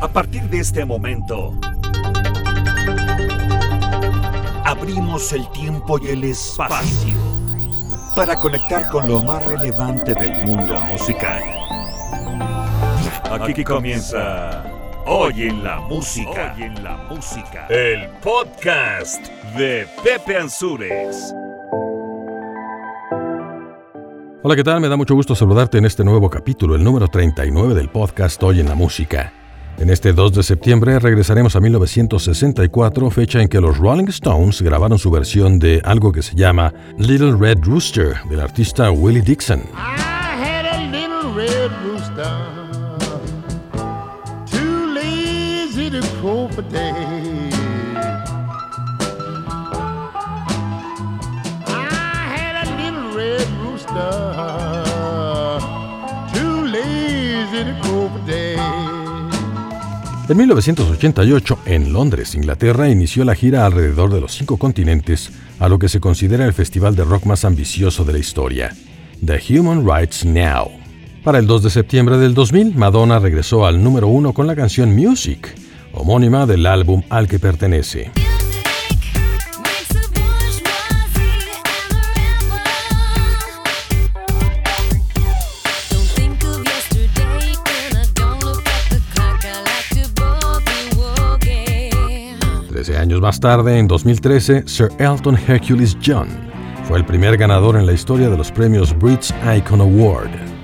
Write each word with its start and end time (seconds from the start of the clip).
A 0.00 0.08
partir 0.08 0.42
de 0.50 0.58
este 0.60 0.84
momento, 0.84 1.54
abrimos 4.64 5.32
el 5.32 5.50
tiempo 5.52 5.98
y 5.98 6.08
el 6.08 6.24
espacio 6.24 7.16
para 8.14 8.36
conectar 8.36 8.90
con 8.90 9.08
lo 9.08 9.22
más 9.22 9.44
relevante 9.46 10.14
del 10.14 10.44
mundo 10.44 10.78
musical. 10.82 11.42
Aquí 13.30 13.64
comienza 13.64 14.64
Hoy 15.06 15.44
en 15.44 15.64
la 15.64 15.80
música. 15.80 16.54
Hoy 16.56 16.64
en 16.64 16.84
la 16.84 16.96
música. 17.08 17.66
El 17.68 18.08
podcast 18.22 19.26
de 19.56 19.86
Pepe 20.04 20.36
Ansures. 20.36 21.34
Hola, 24.42 24.56
¿qué 24.56 24.62
tal? 24.62 24.80
Me 24.80 24.88
da 24.88 24.96
mucho 24.96 25.14
gusto 25.14 25.34
saludarte 25.34 25.78
en 25.78 25.86
este 25.86 26.04
nuevo 26.04 26.28
capítulo, 26.28 26.74
el 26.74 26.84
número 26.84 27.08
39 27.08 27.74
del 27.74 27.88
podcast 27.88 28.42
Hoy 28.42 28.60
en 28.60 28.68
la 28.68 28.74
música. 28.74 29.32
En 29.78 29.90
este 29.90 30.14
2 30.14 30.32
de 30.32 30.42
septiembre 30.42 30.98
regresaremos 30.98 31.54
a 31.54 31.60
1964, 31.60 33.10
fecha 33.10 33.42
en 33.42 33.48
que 33.48 33.60
los 33.60 33.76
Rolling 33.76 34.08
Stones 34.08 34.62
grabaron 34.62 34.98
su 34.98 35.10
versión 35.10 35.58
de 35.58 35.82
algo 35.84 36.12
que 36.12 36.22
se 36.22 36.34
llama 36.34 36.72
Little 36.98 37.36
Red 37.36 37.58
Rooster 37.62 38.16
del 38.30 38.40
artista 38.40 38.90
Willie 38.90 39.20
Dixon. 39.20 39.62
I 39.74 39.98
had 40.40 40.64
a 40.64 40.90
little 40.90 41.34
red 53.14 53.48
rooster, 53.62 54.65
En 60.28 60.36
1988, 60.38 61.58
en 61.66 61.92
Londres, 61.92 62.34
Inglaterra, 62.34 62.88
inició 62.88 63.24
la 63.24 63.36
gira 63.36 63.64
alrededor 63.64 64.12
de 64.12 64.20
los 64.20 64.32
cinco 64.32 64.56
continentes 64.56 65.30
a 65.60 65.68
lo 65.68 65.78
que 65.78 65.88
se 65.88 66.00
considera 66.00 66.44
el 66.44 66.52
festival 66.52 66.96
de 66.96 67.04
rock 67.04 67.26
más 67.26 67.44
ambicioso 67.44 68.04
de 68.04 68.14
la 68.14 68.18
historia, 68.18 68.74
The 69.24 69.40
Human 69.50 69.86
Rights 69.88 70.24
Now. 70.24 70.72
Para 71.22 71.38
el 71.38 71.46
2 71.46 71.62
de 71.62 71.70
septiembre 71.70 72.18
del 72.18 72.34
2000, 72.34 72.74
Madonna 72.74 73.20
regresó 73.20 73.66
al 73.66 73.80
número 73.80 74.08
uno 74.08 74.32
con 74.32 74.48
la 74.48 74.56
canción 74.56 74.96
Music, 74.96 75.54
homónima 75.92 76.44
del 76.44 76.66
álbum 76.66 77.04
al 77.08 77.28
que 77.28 77.38
pertenece. 77.38 78.10
Más 93.20 93.40
tarde, 93.40 93.78
en 93.78 93.86
2013, 93.86 94.64
Sir 94.66 94.90
Elton 94.98 95.38
Hercules 95.48 95.96
John 96.04 96.28
fue 96.86 96.98
el 96.98 97.04
primer 97.04 97.36
ganador 97.36 97.76
en 97.76 97.84
la 97.84 97.92
historia 97.92 98.30
de 98.30 98.36
los 98.36 98.52
premios 98.52 98.96
Brits 98.96 99.34
Icon 99.56 99.80
Award. 99.80 100.55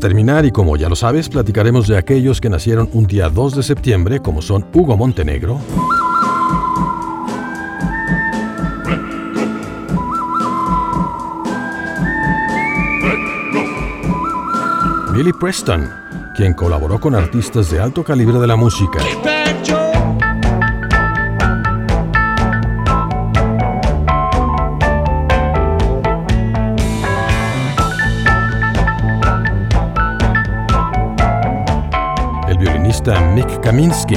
Terminar, 0.00 0.44
y 0.44 0.50
como 0.50 0.76
ya 0.76 0.88
lo 0.88 0.96
sabes, 0.96 1.28
platicaremos 1.28 1.86
de 1.86 1.96
aquellos 1.96 2.40
que 2.40 2.50
nacieron 2.50 2.88
un 2.92 3.06
día 3.06 3.28
2 3.28 3.54
de 3.54 3.62
septiembre, 3.62 4.18
como 4.18 4.42
son 4.42 4.66
Hugo 4.74 4.96
Montenegro, 4.96 5.60
Billy 15.14 15.32
Preston, 15.32 15.88
quien 16.34 16.54
colaboró 16.54 16.98
con 16.98 17.14
artistas 17.14 17.70
de 17.70 17.78
alto 17.78 18.02
calibre 18.02 18.38
de 18.38 18.46
la 18.46 18.56
música, 18.56 19.00
Kaminsky, 33.70 34.16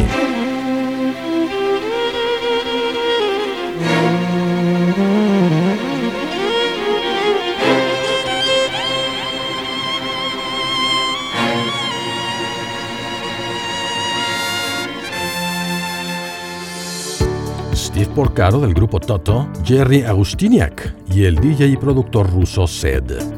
Steve 17.76 18.08
Porcaro 18.16 18.60
del 18.60 18.74
grupo 18.74 19.00
Toto, 19.00 19.50
Jerry 19.64 20.02
Agustiniak 20.02 20.96
y 21.12 21.26
el 21.26 21.36
DJ 21.36 21.68
y 21.68 21.78
productor 21.78 22.28
ruso 22.28 22.66
Zed. 22.66 23.33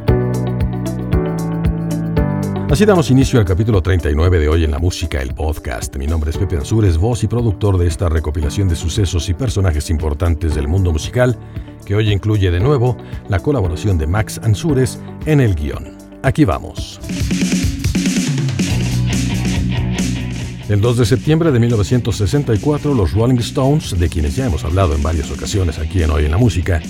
Así 2.67 2.83
damos 2.83 3.11
inicio 3.11 3.39
al 3.39 3.45
capítulo 3.45 3.79
39 3.81 4.39
de 4.39 4.49
Hoy 4.49 4.63
en 4.63 4.71
la 4.71 4.79
Música, 4.79 5.21
el 5.21 5.35
podcast. 5.35 5.95
Mi 5.97 6.07
nombre 6.07 6.31
es 6.31 6.37
Pepe 6.37 6.57
Ansures, 6.57 6.97
voz 6.97 7.23
y 7.23 7.27
productor 7.27 7.77
de 7.77 7.85
esta 7.85 8.09
recopilación 8.09 8.67
de 8.67 8.75
sucesos 8.75 9.29
y 9.29 9.35
personajes 9.35 9.91
importantes 9.91 10.55
del 10.55 10.67
mundo 10.67 10.91
musical, 10.91 11.37
que 11.85 11.93
hoy 11.93 12.11
incluye 12.11 12.49
de 12.49 12.59
nuevo 12.59 12.97
la 13.29 13.39
colaboración 13.39 13.99
de 13.99 14.07
Max 14.07 14.41
Ansures 14.43 14.99
en 15.27 15.41
el 15.41 15.53
guion. 15.53 15.95
Aquí 16.23 16.43
vamos. 16.43 16.99
El 20.67 20.81
2 20.81 20.97
de 20.97 21.05
septiembre 21.05 21.51
de 21.51 21.59
1964, 21.59 22.95
los 22.95 23.13
Rolling 23.13 23.37
Stones, 23.37 23.97
de 23.97 24.09
quienes 24.09 24.35
ya 24.35 24.47
hemos 24.47 24.65
hablado 24.65 24.95
en 24.95 25.03
varias 25.03 25.29
ocasiones 25.29 25.77
aquí 25.77 26.01
en 26.01 26.09
Hoy 26.09 26.25
en 26.25 26.31
la 26.31 26.37
Música, 26.37 26.81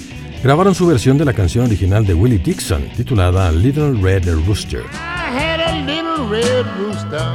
grabaron 0.42 0.74
su 0.74 0.88
versión 0.88 1.18
de 1.18 1.26
la 1.26 1.34
canción 1.34 1.66
original 1.66 2.06
de 2.06 2.14
Willie 2.14 2.40
Dixon, 2.40 2.88
titulada 2.96 3.52
Little 3.52 3.92
Red 4.02 4.34
Rooster. 4.48 4.84
Red 6.30 6.66
rooster, 6.78 7.32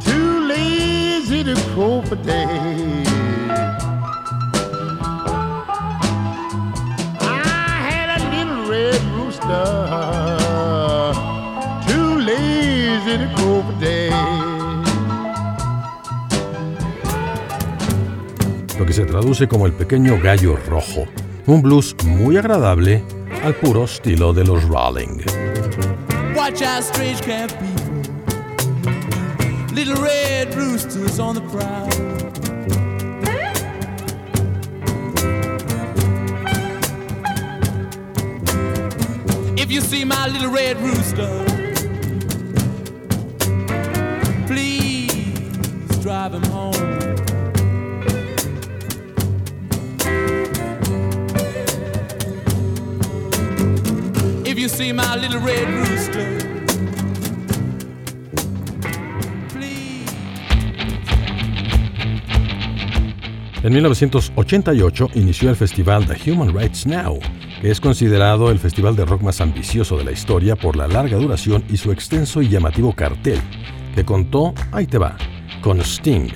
too 0.00 0.46
lazy 0.46 1.42
to 1.44 1.54
crow 1.72 2.02
for 2.02 2.16
day. 2.16 3.04
I 7.20 7.76
had 7.88 8.08
a 8.18 8.20
little 8.34 8.60
red 8.68 9.00
rooster, 9.16 9.64
too 11.88 12.18
lazy 12.20 13.18
to 13.18 13.28
crow 13.36 13.62
for 13.62 13.80
day. 13.80 14.10
lo 18.78 18.84
que 18.84 18.92
se 18.92 19.04
traduce 19.04 19.46
como 19.46 19.66
el 19.66 19.72
pequeño 19.72 20.20
gallo 20.20 20.56
rojo, 20.68 21.06
un 21.46 21.62
blues 21.62 21.94
muy 22.04 22.36
agradable 22.36 23.04
al 23.44 23.54
puro 23.54 23.84
estilo 23.84 24.32
de 24.32 24.44
los 24.44 24.64
Rolling. 24.64 25.43
Watch 26.46 26.60
out, 26.60 26.84
strange 26.84 27.22
camp 27.22 27.52
people. 27.52 27.94
Little 29.74 29.96
red 30.02 30.54
roosters 30.54 31.18
on 31.18 31.36
the 31.36 31.40
prowl. 31.40 31.88
If 39.58 39.72
you 39.72 39.80
see 39.80 40.04
my 40.04 40.26
little 40.26 40.50
red 40.50 40.76
rooster, 40.82 41.44
please 44.46 45.98
drive 46.02 46.34
him 46.34 46.42
home. 46.42 47.03
En 63.62 63.72
1988 63.72 65.10
inició 65.16 65.50
el 65.50 65.56
festival 65.56 66.06
The 66.06 66.30
Human 66.30 66.54
Rights 66.54 66.86
Now, 66.86 67.18
que 67.60 67.70
es 67.70 67.78
considerado 67.78 68.50
el 68.50 68.58
festival 68.58 68.96
de 68.96 69.04
rock 69.04 69.20
más 69.20 69.42
ambicioso 69.42 69.98
de 69.98 70.04
la 70.04 70.12
historia 70.12 70.56
por 70.56 70.76
la 70.76 70.88
larga 70.88 71.18
duración 71.18 71.62
y 71.68 71.76
su 71.76 71.92
extenso 71.92 72.40
y 72.40 72.48
llamativo 72.48 72.94
cartel, 72.94 73.40
que 73.94 74.02
contó, 74.06 74.54
ahí 74.72 74.86
te 74.86 74.96
va, 74.96 75.18
con 75.60 75.78
Sting, 75.80 76.30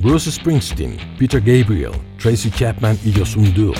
Bruce 0.00 0.32
Springsteen, 0.32 0.96
Peter 1.16 1.40
Gabriel, 1.40 1.92
Tracy 2.18 2.50
Chapman 2.50 2.98
y 3.04 3.12
Yosun 3.12 3.54
Duo. 3.54 3.74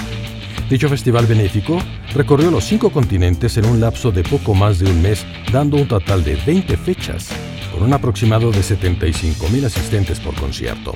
Dicho 0.71 0.89
festival 0.89 1.27
benéfico 1.27 1.79
recorrió 2.15 2.49
los 2.49 2.63
cinco 2.63 2.91
continentes 2.91 3.57
en 3.57 3.67
un 3.67 3.81
lapso 3.81 4.13
de 4.13 4.23
poco 4.23 4.55
más 4.55 4.79
de 4.79 4.89
un 4.89 5.03
mes, 5.03 5.27
dando 5.53 5.77
un 5.77 5.89
total 5.89 6.23
de 6.23 6.37
20 6.47 6.77
fechas, 6.77 7.29
con 7.73 7.83
un 7.83 7.93
aproximado 7.93 8.53
de 8.53 8.61
75.000 8.61 9.65
asistentes 9.65 10.21
por 10.21 10.33
concierto. 10.37 10.95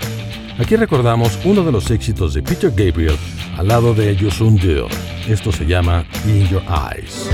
Aquí 0.60 0.76
recordamos 0.76 1.40
uno 1.44 1.64
de 1.64 1.72
los 1.72 1.90
éxitos 1.90 2.34
de 2.34 2.42
Peter 2.44 2.70
Gabriel 2.70 3.16
al 3.58 3.66
lado 3.66 3.94
de 3.94 4.14
Yusun 4.14 4.56
Dur. 4.58 4.88
Esto 5.28 5.50
se 5.50 5.66
llama 5.66 6.06
In 6.24 6.48
Your 6.48 6.62
Eyes. 6.62 7.28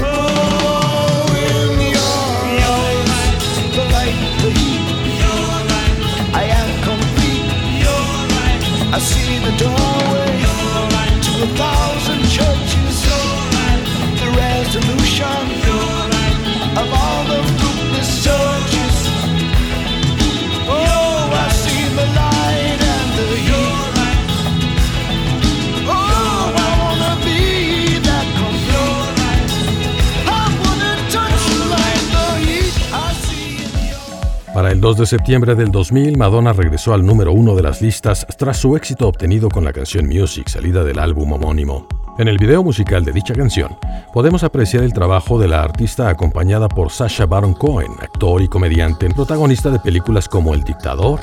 2 34.90 34.96
de 34.96 35.06
septiembre 35.06 35.54
del 35.54 35.70
2000, 35.70 36.18
Madonna 36.18 36.52
regresó 36.52 36.92
al 36.92 37.06
número 37.06 37.30
uno 37.30 37.54
de 37.54 37.62
las 37.62 37.80
listas 37.80 38.26
tras 38.36 38.56
su 38.56 38.74
éxito 38.74 39.06
obtenido 39.06 39.48
con 39.48 39.64
la 39.64 39.72
canción 39.72 40.08
Music, 40.08 40.48
salida 40.48 40.82
del 40.82 40.98
álbum 40.98 41.32
homónimo. 41.32 41.86
En 42.18 42.26
el 42.26 42.38
video 42.38 42.64
musical 42.64 43.04
de 43.04 43.12
dicha 43.12 43.32
canción, 43.32 43.78
podemos 44.12 44.42
apreciar 44.42 44.82
el 44.82 44.92
trabajo 44.92 45.38
de 45.38 45.46
la 45.46 45.62
artista 45.62 46.08
acompañada 46.08 46.66
por 46.66 46.90
Sacha 46.90 47.24
Baron 47.24 47.54
Cohen, 47.54 47.92
actor 48.02 48.42
y 48.42 48.48
comediante, 48.48 49.08
protagonista 49.10 49.70
de 49.70 49.78
películas 49.78 50.28
como 50.28 50.54
El 50.54 50.64
Dictador, 50.64 51.20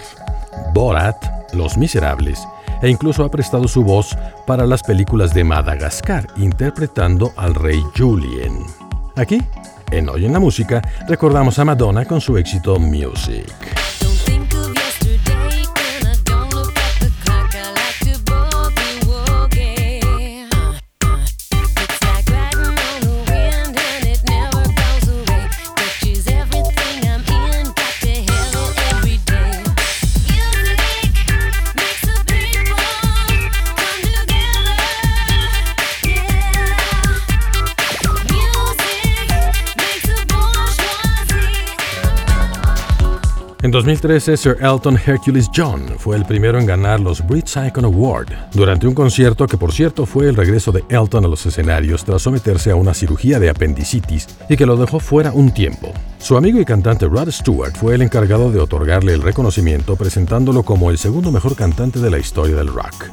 Borat, 0.73 1.17
Los 1.51 1.77
Miserables, 1.77 2.47
e 2.81 2.89
incluso 2.89 3.25
ha 3.25 3.29
prestado 3.29 3.67
su 3.67 3.83
voz 3.83 4.17
para 4.45 4.65
las 4.65 4.81
películas 4.81 5.33
de 5.33 5.43
Madagascar, 5.43 6.25
interpretando 6.37 7.33
al 7.35 7.53
rey 7.53 7.83
Julien. 7.97 8.63
Aquí, 9.17 9.41
en 9.91 10.09
Hoy 10.09 10.25
en 10.25 10.33
la 10.33 10.39
Música, 10.39 10.81
recordamos 11.07 11.59
a 11.59 11.65
Madonna 11.65 12.05
con 12.05 12.21
su 12.21 12.37
éxito 12.37 12.77
Music. 12.79 13.86
En 43.67 43.71
2013, 43.71 44.37
Sir 44.37 44.57
Elton 44.61 44.97
Hercules 45.05 45.51
John 45.53 45.89
fue 45.97 46.15
el 46.15 46.23
primero 46.23 46.57
en 46.57 46.65
ganar 46.65 47.01
los 47.01 47.27
Brits 47.27 47.57
Icon 47.67 47.83
Award 47.83 48.29
durante 48.53 48.87
un 48.87 48.93
concierto 48.93 49.45
que, 49.45 49.57
por 49.57 49.73
cierto, 49.73 50.05
fue 50.05 50.29
el 50.29 50.37
regreso 50.37 50.71
de 50.71 50.85
Elton 50.87 51.25
a 51.25 51.27
los 51.27 51.45
escenarios 51.45 52.05
tras 52.05 52.21
someterse 52.21 52.71
a 52.71 52.77
una 52.77 52.93
cirugía 52.93 53.41
de 53.41 53.49
apendicitis 53.49 54.29
y 54.47 54.55
que 54.55 54.65
lo 54.65 54.77
dejó 54.77 55.01
fuera 55.01 55.33
un 55.33 55.51
tiempo. 55.51 55.91
Su 56.17 56.37
amigo 56.37 56.61
y 56.61 56.63
cantante 56.63 57.07
Rod 57.07 57.29
Stewart 57.29 57.75
fue 57.75 57.95
el 57.95 58.03
encargado 58.03 58.53
de 58.53 58.61
otorgarle 58.61 59.11
el 59.11 59.21
reconocimiento 59.21 59.97
presentándolo 59.97 60.63
como 60.63 60.89
el 60.89 60.97
segundo 60.97 61.29
mejor 61.33 61.57
cantante 61.57 61.99
de 61.99 62.09
la 62.09 62.19
historia 62.19 62.55
del 62.55 62.67
rock. 62.67 63.09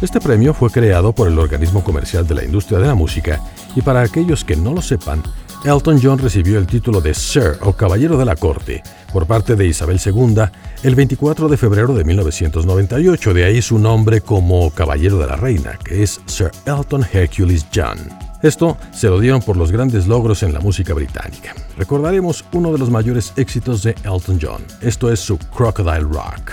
Este 0.00 0.18
premio 0.18 0.54
fue 0.54 0.70
creado 0.70 1.12
por 1.12 1.28
el 1.28 1.38
organismo 1.38 1.84
comercial 1.84 2.26
de 2.26 2.36
la 2.36 2.44
industria 2.44 2.78
de 2.78 2.86
la 2.86 2.94
música 2.94 3.38
y 3.76 3.82
para 3.82 4.00
aquellos 4.00 4.46
que 4.46 4.56
no 4.56 4.72
lo 4.72 4.80
sepan, 4.80 5.22
Elton 5.64 6.00
John 6.02 6.18
recibió 6.18 6.58
el 6.58 6.66
título 6.66 7.02
de 7.02 7.12
Sir 7.12 7.58
o 7.60 7.74
Caballero 7.74 8.16
de 8.16 8.24
la 8.24 8.34
Corte 8.34 8.82
por 9.12 9.26
parte 9.26 9.56
de 9.56 9.66
Isabel 9.66 10.00
II 10.04 10.36
el 10.82 10.94
24 10.94 11.48
de 11.48 11.56
febrero 11.58 11.94
de 11.94 12.02
1998, 12.04 13.34
de 13.34 13.44
ahí 13.44 13.60
su 13.60 13.78
nombre 13.78 14.22
como 14.22 14.70
Caballero 14.70 15.18
de 15.18 15.26
la 15.26 15.36
Reina, 15.36 15.78
que 15.84 16.02
es 16.02 16.20
Sir 16.24 16.50
Elton 16.64 17.04
Hercules 17.12 17.66
John. 17.74 17.98
Esto 18.42 18.78
se 18.90 19.08
lo 19.08 19.20
dieron 19.20 19.42
por 19.42 19.58
los 19.58 19.70
grandes 19.70 20.06
logros 20.06 20.42
en 20.42 20.54
la 20.54 20.60
música 20.60 20.94
británica. 20.94 21.54
Recordaremos 21.76 22.42
uno 22.52 22.72
de 22.72 22.78
los 22.78 22.88
mayores 22.88 23.34
éxitos 23.36 23.82
de 23.82 23.94
Elton 24.02 24.38
John. 24.40 24.62
Esto 24.80 25.12
es 25.12 25.20
su 25.20 25.36
Crocodile 25.36 26.00
Rock. 26.00 26.52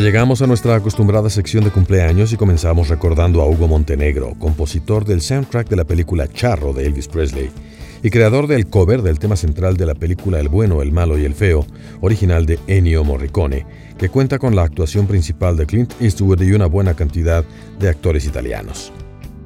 Llegamos 0.00 0.42
a 0.42 0.46
nuestra 0.48 0.74
acostumbrada 0.74 1.30
sección 1.30 1.62
de 1.62 1.70
cumpleaños 1.70 2.32
y 2.32 2.36
comenzamos 2.36 2.88
recordando 2.88 3.40
a 3.40 3.48
Hugo 3.48 3.68
Montenegro, 3.68 4.34
compositor 4.38 5.04
del 5.04 5.20
soundtrack 5.20 5.68
de 5.68 5.76
la 5.76 5.84
película 5.84 6.26
Charro 6.26 6.72
de 6.72 6.84
Elvis 6.84 7.06
Presley 7.06 7.48
y 8.02 8.10
creador 8.10 8.48
del 8.48 8.66
cover 8.66 9.02
del 9.02 9.20
tema 9.20 9.36
central 9.36 9.76
de 9.76 9.86
la 9.86 9.94
película 9.94 10.40
El 10.40 10.48
bueno, 10.48 10.82
el 10.82 10.90
malo 10.90 11.16
y 11.16 11.24
el 11.24 11.34
feo, 11.34 11.64
original 12.00 12.44
de 12.44 12.58
Ennio 12.66 13.04
Morricone, 13.04 13.66
que 13.96 14.08
cuenta 14.08 14.38
con 14.38 14.56
la 14.56 14.64
actuación 14.64 15.06
principal 15.06 15.56
de 15.56 15.64
Clint 15.64 15.94
Eastwood 16.00 16.42
y 16.42 16.52
una 16.52 16.66
buena 16.66 16.94
cantidad 16.94 17.44
de 17.78 17.88
actores 17.88 18.26
italianos. 18.26 18.92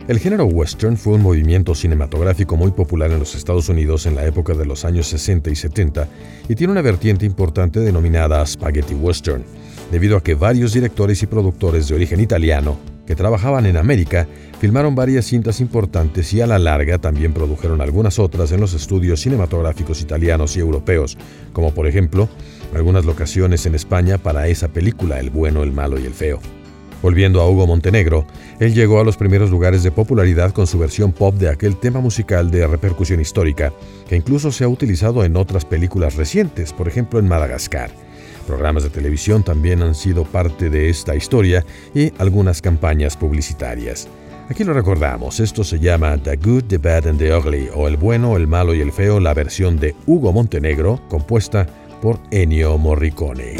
El 0.08 0.18
género 0.18 0.46
western 0.46 0.96
fue 0.96 1.14
un 1.14 1.22
movimiento 1.22 1.74
cinematográfico 1.74 2.56
muy 2.56 2.70
popular 2.70 3.10
en 3.10 3.18
los 3.18 3.34
Estados 3.34 3.68
Unidos 3.68 4.06
en 4.06 4.16
la 4.16 4.24
época 4.24 4.54
de 4.54 4.64
los 4.64 4.86
años 4.86 5.06
60 5.08 5.50
y 5.50 5.54
70 5.54 6.08
y 6.48 6.54
tiene 6.54 6.72
una 6.72 6.80
vertiente 6.80 7.26
importante 7.26 7.80
denominada 7.80 8.44
spaghetti 8.46 8.94
western, 8.94 9.44
debido 9.90 10.16
a 10.16 10.22
que 10.22 10.34
varios 10.34 10.72
directores 10.72 11.22
y 11.22 11.26
productores 11.26 11.88
de 11.88 11.94
origen 11.94 12.20
italiano 12.20 12.78
que 13.06 13.16
trabajaban 13.16 13.64
en 13.64 13.78
América 13.78 14.28
filmaron 14.60 14.94
varias 14.94 15.24
cintas 15.24 15.60
importantes 15.60 16.32
y 16.34 16.42
a 16.42 16.46
la 16.46 16.58
larga 16.58 16.98
también 16.98 17.32
produjeron 17.32 17.80
algunas 17.80 18.18
otras 18.18 18.52
en 18.52 18.60
los 18.60 18.74
estudios 18.74 19.20
cinematográficos 19.20 20.02
italianos 20.02 20.56
y 20.56 20.60
europeos, 20.60 21.16
como 21.54 21.72
por 21.72 21.86
ejemplo 21.86 22.28
algunas 22.74 23.06
locaciones 23.06 23.64
en 23.64 23.74
España 23.74 24.18
para 24.18 24.48
esa 24.48 24.68
película 24.68 25.20
El 25.20 25.30
bueno, 25.30 25.62
el 25.62 25.72
malo 25.72 25.98
y 25.98 26.04
el 26.04 26.12
feo. 26.12 26.38
Volviendo 27.00 27.40
a 27.40 27.48
Hugo 27.48 27.66
Montenegro, 27.66 28.26
él 28.58 28.74
llegó 28.74 29.00
a 29.00 29.04
los 29.04 29.16
primeros 29.16 29.50
lugares 29.50 29.84
de 29.84 29.92
popularidad 29.92 30.52
con 30.52 30.66
su 30.66 30.78
versión 30.78 31.12
pop 31.12 31.34
de 31.36 31.48
aquel 31.48 31.76
tema 31.76 32.00
musical 32.00 32.50
de 32.50 32.66
repercusión 32.66 33.20
histórica, 33.20 33.72
que 34.08 34.16
incluso 34.16 34.50
se 34.50 34.64
ha 34.64 34.68
utilizado 34.68 35.24
en 35.24 35.36
otras 35.36 35.64
películas 35.64 36.16
recientes, 36.16 36.72
por 36.72 36.88
ejemplo 36.88 37.20
en 37.20 37.28
Madagascar. 37.28 37.90
Programas 38.48 38.82
de 38.82 38.88
televisión 38.88 39.42
también 39.42 39.82
han 39.82 39.94
sido 39.94 40.24
parte 40.24 40.70
de 40.70 40.88
esta 40.88 41.14
historia 41.14 41.66
y 41.94 42.14
algunas 42.16 42.62
campañas 42.62 43.14
publicitarias. 43.14 44.08
Aquí 44.48 44.64
lo 44.64 44.72
recordamos, 44.72 45.38
esto 45.38 45.62
se 45.62 45.78
llama 45.78 46.16
The 46.16 46.36
Good, 46.36 46.64
The 46.64 46.78
Bad 46.78 47.08
and 47.08 47.18
The 47.18 47.36
Ugly, 47.36 47.68
o 47.74 47.88
El 47.88 47.98
Bueno, 47.98 48.38
El 48.38 48.46
Malo 48.46 48.74
y 48.74 48.80
el 48.80 48.90
Feo, 48.90 49.20
la 49.20 49.34
versión 49.34 49.78
de 49.78 49.94
Hugo 50.06 50.32
Montenegro, 50.32 50.98
compuesta 51.10 51.66
por 52.00 52.18
Ennio 52.30 52.78
Morricone. 52.78 53.56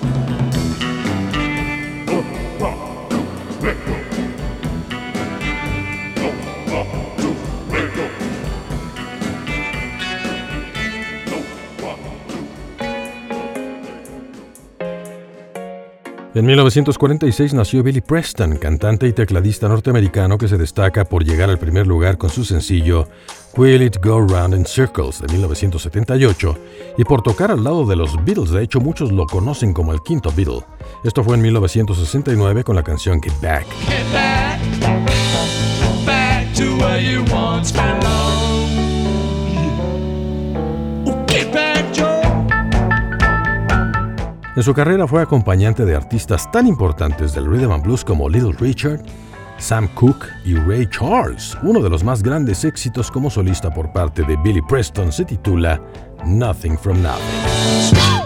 Thank 0.00 0.42
you. 0.42 0.47
En 16.38 16.46
1946 16.46 17.52
nació 17.52 17.82
Billy 17.82 18.00
Preston, 18.00 18.58
cantante 18.58 19.08
y 19.08 19.12
tecladista 19.12 19.66
norteamericano 19.66 20.38
que 20.38 20.46
se 20.46 20.56
destaca 20.56 21.04
por 21.04 21.24
llegar 21.24 21.50
al 21.50 21.58
primer 21.58 21.84
lugar 21.84 22.16
con 22.16 22.30
su 22.30 22.44
sencillo 22.44 23.08
Will 23.56 23.82
It 23.82 23.96
Go 24.00 24.20
Round 24.20 24.54
in 24.54 24.64
Circles 24.64 25.20
de 25.20 25.26
1978 25.32 26.56
y 26.96 27.02
por 27.02 27.22
tocar 27.22 27.50
al 27.50 27.64
lado 27.64 27.84
de 27.86 27.96
los 27.96 28.24
Beatles, 28.24 28.50
de 28.50 28.62
hecho 28.62 28.78
muchos 28.78 29.10
lo 29.10 29.26
conocen 29.26 29.72
como 29.72 29.92
el 29.92 30.00
quinto 30.00 30.30
Beatle. 30.30 30.60
Esto 31.02 31.24
fue 31.24 31.34
en 31.34 31.42
1969 31.42 32.62
con 32.62 32.76
la 32.76 32.84
canción 32.84 33.20
Get 33.20 33.32
Back. 33.42 33.66
Get 33.88 34.12
back, 34.12 34.60
back 36.06 36.54
to 36.54 36.76
where 36.76 37.02
you. 37.02 37.24
En 44.58 44.64
su 44.64 44.74
carrera 44.74 45.06
fue 45.06 45.22
acompañante 45.22 45.84
de 45.84 45.94
artistas 45.94 46.50
tan 46.50 46.66
importantes 46.66 47.32
del 47.32 47.46
rhythm 47.46 47.70
and 47.70 47.84
blues 47.84 48.04
como 48.04 48.28
Little 48.28 48.54
Richard, 48.58 49.00
Sam 49.56 49.86
Cooke 49.94 50.26
y 50.44 50.56
Ray 50.56 50.84
Charles. 50.90 51.56
Uno 51.62 51.80
de 51.80 51.88
los 51.88 52.02
más 52.02 52.24
grandes 52.24 52.64
éxitos 52.64 53.08
como 53.08 53.30
solista 53.30 53.72
por 53.72 53.92
parte 53.92 54.24
de 54.24 54.36
Billy 54.38 54.60
Preston 54.62 55.12
se 55.12 55.24
titula 55.24 55.80
Nothing 56.26 56.76
from 56.76 57.00
Nothing. 57.00 58.17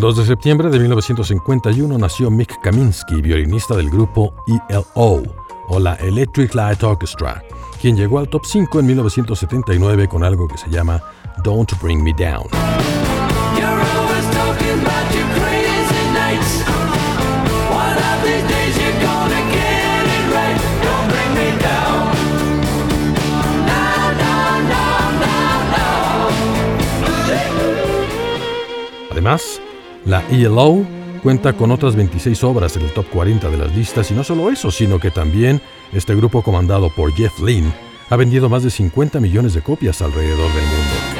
El 0.00 0.04
2 0.04 0.16
de 0.16 0.24
septiembre 0.24 0.70
de 0.70 0.78
1951 0.78 1.98
nació 1.98 2.30
Mick 2.30 2.58
Kaminsky, 2.62 3.20
violinista 3.20 3.76
del 3.76 3.90
grupo 3.90 4.32
ELO 4.70 5.22
o 5.68 5.78
la 5.78 5.94
Electric 5.96 6.54
Light 6.54 6.82
Orchestra, 6.82 7.44
quien 7.82 7.98
llegó 7.98 8.18
al 8.18 8.30
top 8.30 8.46
5 8.46 8.80
en 8.80 8.86
1979 8.86 10.08
con 10.08 10.24
algo 10.24 10.48
que 10.48 10.56
se 10.56 10.70
llama 10.70 11.02
Don't 11.44 11.78
Bring 11.82 12.02
Me 12.02 12.14
Down. 12.14 12.48
Además, 29.10 29.60
la 30.10 30.24
ELO 30.28 30.84
cuenta 31.22 31.52
con 31.52 31.70
otras 31.70 31.94
26 31.94 32.42
obras 32.42 32.76
en 32.76 32.82
el 32.82 32.92
top 32.92 33.06
40 33.10 33.48
de 33.48 33.56
las 33.56 33.74
listas 33.76 34.10
y 34.10 34.14
no 34.14 34.24
solo 34.24 34.50
eso, 34.50 34.72
sino 34.72 34.98
que 34.98 35.12
también 35.12 35.62
este 35.92 36.16
grupo 36.16 36.42
comandado 36.42 36.90
por 36.90 37.12
Jeff 37.14 37.38
Lynne 37.38 37.72
ha 38.08 38.16
vendido 38.16 38.48
más 38.48 38.64
de 38.64 38.70
50 38.70 39.20
millones 39.20 39.54
de 39.54 39.62
copias 39.62 40.02
alrededor 40.02 40.52
del 40.52 40.64
mundo. 40.64 41.19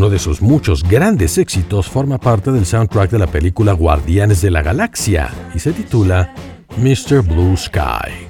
Uno 0.00 0.08
de 0.08 0.18
sus 0.18 0.40
muchos 0.40 0.82
grandes 0.82 1.36
éxitos 1.36 1.86
forma 1.86 2.16
parte 2.16 2.50
del 2.50 2.64
soundtrack 2.64 3.10
de 3.10 3.18
la 3.18 3.26
película 3.26 3.74
Guardianes 3.74 4.40
de 4.40 4.50
la 4.50 4.62
Galaxia 4.62 5.28
y 5.54 5.58
se 5.58 5.74
titula 5.74 6.32
Mr. 6.78 7.20
Blue 7.20 7.54
Sky. 7.54 8.29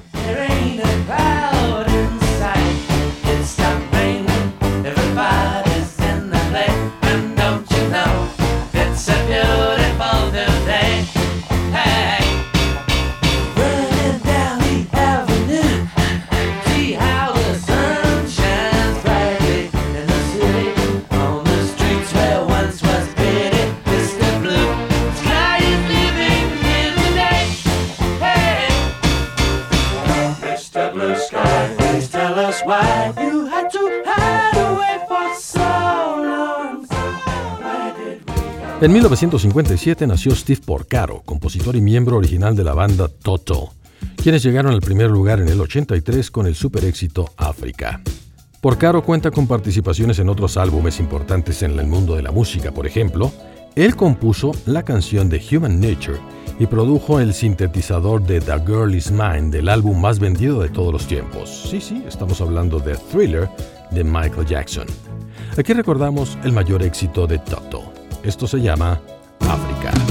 En 38.81 38.91
1957 38.93 40.07
nació 40.07 40.35
Steve 40.35 40.59
Porcaro, 40.65 41.21
compositor 41.23 41.75
y 41.75 41.81
miembro 41.81 42.17
original 42.17 42.55
de 42.55 42.63
la 42.63 42.73
banda 42.73 43.07
Toto, 43.09 43.73
quienes 44.15 44.41
llegaron 44.41 44.73
al 44.73 44.81
primer 44.81 45.11
lugar 45.11 45.39
en 45.39 45.49
el 45.49 45.61
83 45.61 46.31
con 46.31 46.47
el 46.47 46.55
super 46.55 46.85
éxito 46.85 47.29
África. 47.37 48.01
Porcaro 48.59 49.03
cuenta 49.03 49.29
con 49.29 49.45
participaciones 49.45 50.17
en 50.17 50.29
otros 50.29 50.57
álbumes 50.57 50.99
importantes 50.99 51.61
en 51.61 51.77
el 51.77 51.85
mundo 51.85 52.15
de 52.15 52.23
la 52.23 52.31
música, 52.31 52.71
por 52.71 52.87
ejemplo, 52.87 53.31
él 53.75 53.95
compuso 53.95 54.51
la 54.65 54.81
canción 54.81 55.29
de 55.29 55.39
Human 55.51 55.79
Nature 55.79 56.19
y 56.57 56.65
produjo 56.65 57.19
el 57.19 57.35
sintetizador 57.35 58.23
de 58.23 58.41
The 58.41 58.63
Girl 58.65 58.95
Is 58.95 59.11
Mine 59.11 59.51
del 59.51 59.69
álbum 59.69 60.01
más 60.01 60.17
vendido 60.17 60.59
de 60.59 60.69
todos 60.69 60.91
los 60.91 61.05
tiempos. 61.05 61.67
Sí, 61.69 61.81
sí, 61.81 62.03
estamos 62.07 62.41
hablando 62.41 62.79
de 62.79 62.95
Thriller 62.95 63.47
de 63.91 64.03
Michael 64.03 64.47
Jackson. 64.47 64.87
Aquí 65.55 65.71
recordamos 65.73 66.35
el 66.43 66.51
mayor 66.51 66.81
éxito 66.81 67.27
de 67.27 67.37
Toto. 67.37 68.00
Esto 68.23 68.47
se 68.47 68.61
llama 68.61 69.01
África. 69.39 70.10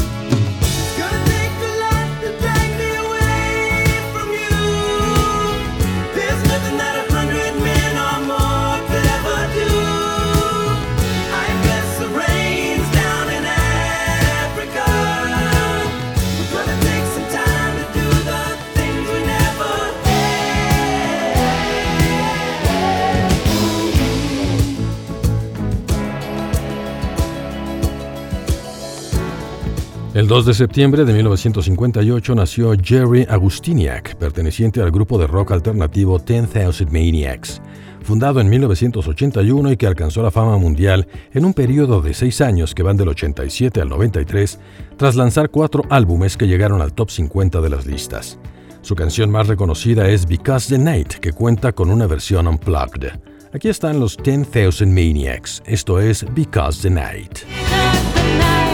El 30.13 30.27
2 30.27 30.45
de 30.45 30.55
septiembre 30.55 31.05
de 31.05 31.13
1958 31.13 32.35
nació 32.35 32.73
Jerry 32.83 33.25
Agustiniak, 33.31 34.17
perteneciente 34.17 34.83
al 34.83 34.91
grupo 34.91 35.19
de 35.19 35.29
rock 35.29 35.53
alternativo 35.53 36.19
10,000 36.19 36.91
Maniacs, 36.91 37.63
fundado 38.03 38.41
en 38.41 38.49
1981 38.51 39.71
y 39.71 39.77
que 39.77 39.87
alcanzó 39.87 40.21
la 40.25 40.33
fama 40.33 40.57
mundial 40.59 41.07
en 41.33 41.45
un 41.45 41.55
periodo 41.55 42.03
de 42.03 42.13
seis 42.13 42.41
años 42.41 42.75
que 42.75 42.83
van 42.83 42.97
del 42.97 43.07
87 43.07 43.81
al 43.81 43.89
93, 43.89 44.59
tras 44.97 45.15
lanzar 45.15 45.49
cuatro 45.49 45.85
álbumes 45.91 46.37
que 46.37 46.49
llegaron 46.49 46.83
al 46.83 46.93
top 46.93 47.09
50 47.09 47.61
de 47.61 47.71
las 47.71 47.87
listas. 47.87 48.37
Su 48.83 48.97
canción 48.97 49.31
más 49.31 49.47
reconocida 49.47 50.09
es 50.09 50.27
Because 50.27 50.75
the 50.75 50.83
Night, 50.83 51.15
que 51.21 51.33
cuenta 51.33 51.71
con 51.71 51.89
una 51.89 52.09
versión 52.09 52.49
unplugged. 52.49 53.13
Aquí 53.55 53.69
están 53.69 54.01
los 54.01 54.17
10,000 54.17 54.89
Maniacs, 54.89 55.63
esto 55.67 56.01
es 56.01 56.27
Because 56.35 56.83
the 56.83 56.91
Night. 56.91 57.45
Because 57.47 58.15
the 58.15 58.39
night 58.39 58.70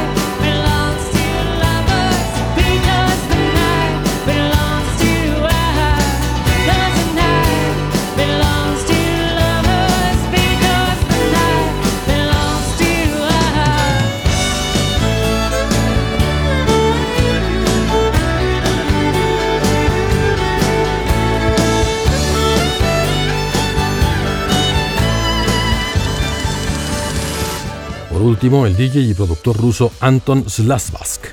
último, 28.26 28.66
el 28.66 28.76
DJ 28.76 29.00
y 29.00 29.14
productor 29.14 29.56
ruso 29.56 29.92
Anton 30.00 30.48
Slasvask, 30.48 31.24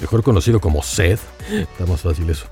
mejor 0.00 0.22
conocido 0.22 0.60
como 0.60 0.82
Seth, 0.82 1.20
está 1.50 1.86
más 1.86 2.00
fácil 2.00 2.30
eso, 2.30 2.46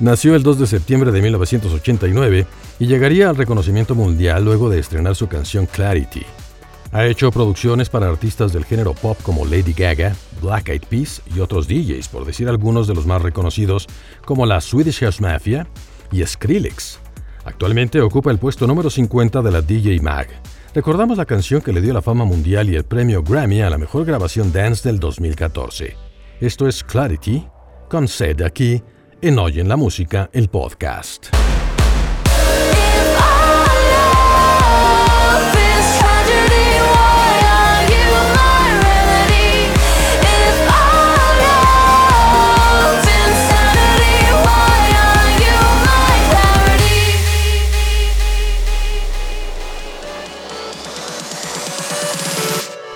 nació 0.00 0.34
el 0.34 0.42
2 0.42 0.60
de 0.60 0.66
septiembre 0.66 1.10
de 1.10 1.22
1989 1.22 2.46
y 2.78 2.86
llegaría 2.86 3.28
al 3.28 3.36
reconocimiento 3.36 3.94
mundial 3.94 4.44
luego 4.44 4.70
de 4.70 4.78
estrenar 4.78 5.14
su 5.14 5.28
canción 5.28 5.66
Clarity. 5.66 6.22
Ha 6.90 7.06
hecho 7.06 7.30
producciones 7.30 7.90
para 7.90 8.08
artistas 8.08 8.52
del 8.52 8.64
género 8.64 8.94
pop 8.94 9.18
como 9.22 9.44
Lady 9.44 9.74
Gaga, 9.74 10.16
Black 10.40 10.70
Eyed 10.70 10.82
Peas 10.88 11.20
y 11.34 11.40
otros 11.40 11.68
DJs, 11.68 12.08
por 12.08 12.24
decir 12.24 12.48
algunos 12.48 12.86
de 12.86 12.94
los 12.94 13.04
más 13.04 13.20
reconocidos, 13.20 13.86
como 14.24 14.46
la 14.46 14.60
Swedish 14.60 15.00
House 15.00 15.20
Mafia 15.20 15.66
y 16.10 16.24
Skrillex. 16.24 16.98
Actualmente 17.44 18.00
ocupa 18.00 18.30
el 18.30 18.38
puesto 18.38 18.66
número 18.66 18.88
50 18.88 19.42
de 19.42 19.50
la 19.50 19.60
DJ 19.60 20.00
Mag. 20.00 20.28
Recordamos 20.74 21.16
la 21.16 21.24
canción 21.24 21.62
que 21.62 21.72
le 21.72 21.80
dio 21.80 21.94
la 21.94 22.02
fama 22.02 22.24
mundial 22.24 22.68
y 22.68 22.76
el 22.76 22.84
premio 22.84 23.22
Grammy 23.22 23.62
a 23.62 23.70
la 23.70 23.78
mejor 23.78 24.04
grabación 24.04 24.52
dance 24.52 24.86
del 24.86 25.00
2014. 25.00 25.96
Esto 26.40 26.68
es 26.68 26.84
Clarity, 26.84 27.46
con 27.88 28.06
sede 28.06 28.44
aquí 28.44 28.82
en 29.22 29.38
Hoy 29.38 29.60
en 29.60 29.68
la 29.68 29.76
Música, 29.76 30.28
el 30.32 30.48
podcast. 30.48 31.28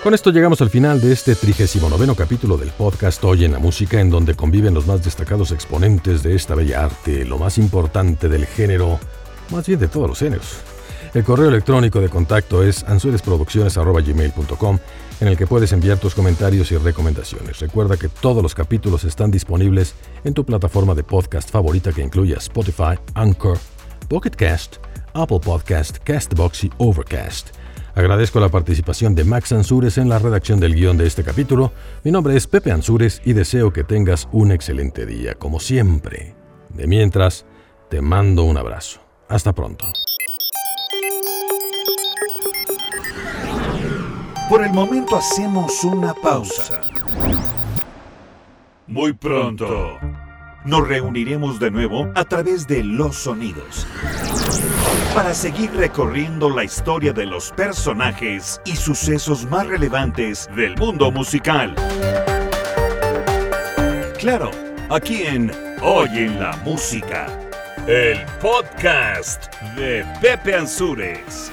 Con 0.02 0.14
esto 0.14 0.30
llegamos 0.32 0.60
al 0.60 0.68
final 0.68 1.00
de 1.00 1.12
este 1.12 1.36
39 1.36 2.12
capítulo 2.16 2.56
del 2.56 2.70
podcast 2.70 3.22
Hoy 3.22 3.44
en 3.44 3.52
la 3.52 3.60
Música, 3.60 4.00
en 4.00 4.10
donde 4.10 4.34
conviven 4.34 4.74
los 4.74 4.84
más 4.84 5.04
destacados 5.04 5.52
exponentes 5.52 6.24
de 6.24 6.34
esta 6.34 6.56
bella 6.56 6.86
arte, 6.86 7.24
lo 7.24 7.38
más 7.38 7.56
importante 7.56 8.28
del 8.28 8.46
género, 8.46 8.98
más 9.50 9.64
bien 9.64 9.78
de 9.78 9.86
todos 9.86 10.08
los 10.08 10.18
géneros. 10.18 10.56
El 11.14 11.22
correo 11.22 11.50
electrónico 11.50 12.00
de 12.00 12.08
contacto 12.08 12.64
es 12.64 12.82
ansuresproducciones.gmail.com 12.82 14.78
en 15.20 15.28
el 15.28 15.36
que 15.36 15.46
puedes 15.46 15.72
enviar 15.72 15.98
tus 15.98 16.16
comentarios 16.16 16.72
y 16.72 16.78
recomendaciones. 16.78 17.60
Recuerda 17.60 17.96
que 17.96 18.08
todos 18.08 18.42
los 18.42 18.56
capítulos 18.56 19.04
están 19.04 19.30
disponibles 19.30 19.94
en 20.24 20.34
tu 20.34 20.44
plataforma 20.44 20.96
de 20.96 21.04
podcast 21.04 21.48
favorita 21.48 21.92
que 21.92 22.02
incluya 22.02 22.38
Spotify, 22.38 22.98
Anchor, 23.14 23.56
Pocket 24.08 24.30
Cast, 24.30 24.78
Apple 25.14 25.38
Podcast, 25.38 25.98
Castbox 25.98 26.64
y 26.64 26.72
Overcast. 26.78 27.61
Agradezco 27.94 28.40
la 28.40 28.48
participación 28.48 29.14
de 29.14 29.24
Max 29.24 29.52
Ansures 29.52 29.98
en 29.98 30.08
la 30.08 30.18
redacción 30.18 30.58
del 30.60 30.74
guion 30.74 30.96
de 30.96 31.06
este 31.06 31.22
capítulo. 31.22 31.72
Mi 32.04 32.10
nombre 32.10 32.34
es 32.36 32.46
Pepe 32.46 32.72
Ansures 32.72 33.20
y 33.24 33.34
deseo 33.34 33.72
que 33.72 33.84
tengas 33.84 34.28
un 34.32 34.50
excelente 34.50 35.04
día, 35.04 35.34
como 35.34 35.60
siempre. 35.60 36.34
De 36.70 36.86
mientras, 36.86 37.44
te 37.90 38.00
mando 38.00 38.44
un 38.44 38.56
abrazo. 38.56 39.00
Hasta 39.28 39.52
pronto. 39.52 39.86
Por 44.48 44.64
el 44.64 44.72
momento 44.72 45.16
hacemos 45.16 45.84
una 45.84 46.14
pausa. 46.14 46.80
Muy 48.86 49.12
pronto 49.12 49.98
nos 50.64 50.86
reuniremos 50.86 51.58
de 51.58 51.70
nuevo 51.70 52.08
a 52.14 52.24
través 52.24 52.66
de 52.66 52.84
los 52.84 53.16
sonidos 53.16 53.86
para 55.14 55.34
seguir 55.34 55.70
recorriendo 55.74 56.48
la 56.48 56.64
historia 56.64 57.12
de 57.12 57.26
los 57.26 57.52
personajes 57.52 58.60
y 58.64 58.76
sucesos 58.76 59.44
más 59.44 59.66
relevantes 59.66 60.48
del 60.56 60.76
mundo 60.76 61.10
musical. 61.10 61.74
Claro, 64.18 64.50
aquí 64.88 65.22
en 65.24 65.52
Hoy 65.82 66.08
en 66.14 66.40
la 66.40 66.56
Música, 66.64 67.26
el 67.86 68.24
podcast 68.40 69.52
de 69.76 70.04
Pepe 70.20 70.54
Ansures. 70.54 71.50